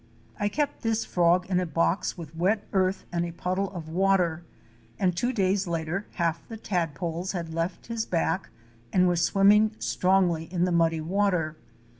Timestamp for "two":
5.15-5.31